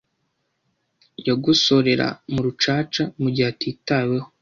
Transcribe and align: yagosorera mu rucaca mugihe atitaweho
yagosorera 1.27 2.07
mu 2.31 2.39
rucaca 2.45 3.03
mugihe 3.21 3.47
atitaweho 3.53 4.27